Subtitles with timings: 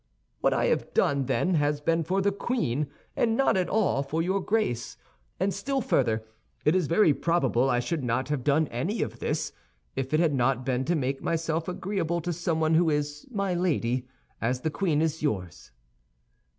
[0.39, 4.23] What I have done, then, has been for the queen, and not at all for
[4.23, 4.97] your Grace.
[5.39, 6.23] And still further,
[6.65, 9.53] it is very probable I should not have done anything of this,
[9.95, 14.07] if it had not been to make myself agreeable to someone who is my lady,
[14.41, 15.69] as the queen is yours."